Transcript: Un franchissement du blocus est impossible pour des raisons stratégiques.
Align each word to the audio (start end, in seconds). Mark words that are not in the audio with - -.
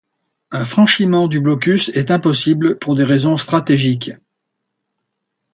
Un 0.49 0.63
franchissement 0.65 1.27
du 1.27 1.39
blocus 1.39 1.89
est 1.89 2.09
impossible 2.09 2.79
pour 2.79 2.95
des 2.95 3.03
raisons 3.03 3.37
stratégiques. 3.37 4.13